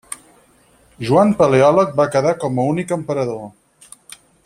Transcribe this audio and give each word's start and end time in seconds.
Joan 1.09 1.35
Paleòleg 1.43 1.93
va 2.01 2.09
quedar 2.17 2.33
com 2.45 2.57
a 2.57 2.67
únic 2.73 2.95
emperador. 3.01 3.45